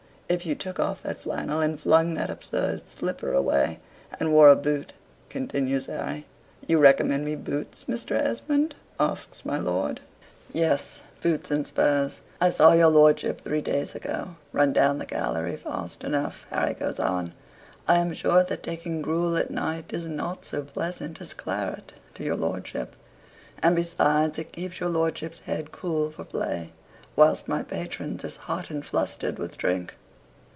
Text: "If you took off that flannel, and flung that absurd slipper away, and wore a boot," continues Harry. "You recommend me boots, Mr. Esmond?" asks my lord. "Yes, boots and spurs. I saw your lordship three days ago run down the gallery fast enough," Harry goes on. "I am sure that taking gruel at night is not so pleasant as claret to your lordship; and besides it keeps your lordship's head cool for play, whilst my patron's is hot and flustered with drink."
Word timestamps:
"If 0.33 0.45
you 0.45 0.55
took 0.55 0.79
off 0.79 1.03
that 1.03 1.19
flannel, 1.21 1.59
and 1.59 1.77
flung 1.77 2.13
that 2.13 2.29
absurd 2.29 2.87
slipper 2.87 3.33
away, 3.33 3.79
and 4.17 4.31
wore 4.31 4.47
a 4.47 4.55
boot," 4.55 4.93
continues 5.27 5.87
Harry. 5.87 6.25
"You 6.65 6.77
recommend 6.79 7.25
me 7.25 7.35
boots, 7.35 7.83
Mr. 7.85 8.15
Esmond?" 8.17 8.75
asks 8.97 9.43
my 9.43 9.59
lord. 9.59 9.99
"Yes, 10.53 11.01
boots 11.21 11.51
and 11.51 11.67
spurs. 11.67 12.21
I 12.39 12.49
saw 12.49 12.71
your 12.71 12.87
lordship 12.87 13.41
three 13.41 13.59
days 13.59 13.93
ago 13.93 14.37
run 14.53 14.71
down 14.71 14.99
the 14.99 15.05
gallery 15.05 15.57
fast 15.57 16.01
enough," 16.05 16.45
Harry 16.49 16.75
goes 16.75 16.97
on. 16.97 17.33
"I 17.85 17.95
am 17.97 18.13
sure 18.13 18.41
that 18.41 18.63
taking 18.63 19.01
gruel 19.01 19.35
at 19.35 19.51
night 19.51 19.91
is 19.91 20.05
not 20.07 20.45
so 20.45 20.61
pleasant 20.63 21.19
as 21.19 21.33
claret 21.33 21.91
to 22.13 22.23
your 22.23 22.37
lordship; 22.37 22.95
and 23.61 23.75
besides 23.75 24.37
it 24.39 24.53
keeps 24.53 24.79
your 24.79 24.87
lordship's 24.87 25.39
head 25.39 25.73
cool 25.73 26.09
for 26.09 26.23
play, 26.23 26.71
whilst 27.17 27.49
my 27.49 27.63
patron's 27.63 28.23
is 28.23 28.37
hot 28.37 28.69
and 28.69 28.85
flustered 28.85 29.37
with 29.37 29.57
drink." 29.57 29.97